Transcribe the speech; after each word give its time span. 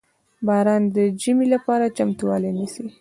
•باران 0.47 0.83
د 0.95 0.97
ژمي 1.21 1.47
لپاره 1.53 1.93
چمتووالی 1.97 2.51
نیسي. 2.57 2.85